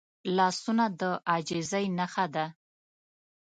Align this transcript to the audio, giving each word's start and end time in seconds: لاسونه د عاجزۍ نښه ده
لاسونه 0.37 0.85
د 0.99 1.01
عاجزۍ 1.31 1.85
نښه 1.97 2.25
ده 2.33 2.45